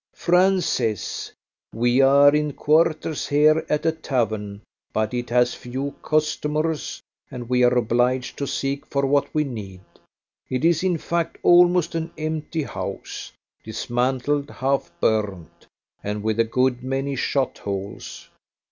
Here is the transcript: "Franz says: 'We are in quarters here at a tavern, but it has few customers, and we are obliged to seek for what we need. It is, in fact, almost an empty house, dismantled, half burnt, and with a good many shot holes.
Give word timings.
"Franz 0.15 0.65
says: 0.65 1.31
'We 1.75 2.01
are 2.01 2.33
in 2.35 2.53
quarters 2.53 3.27
here 3.27 3.63
at 3.69 3.85
a 3.85 3.91
tavern, 3.91 4.61
but 4.91 5.13
it 5.13 5.29
has 5.29 5.53
few 5.53 5.93
customers, 6.01 7.03
and 7.29 7.47
we 7.47 7.61
are 7.63 7.77
obliged 7.77 8.35
to 8.39 8.47
seek 8.47 8.87
for 8.87 9.05
what 9.05 9.31
we 9.31 9.43
need. 9.43 9.81
It 10.49 10.65
is, 10.65 10.81
in 10.83 10.97
fact, 10.97 11.37
almost 11.43 11.93
an 11.93 12.09
empty 12.17 12.63
house, 12.63 13.31
dismantled, 13.63 14.49
half 14.49 14.91
burnt, 14.99 15.67
and 16.03 16.23
with 16.23 16.39
a 16.39 16.45
good 16.45 16.81
many 16.81 17.15
shot 17.15 17.59
holes. 17.59 18.27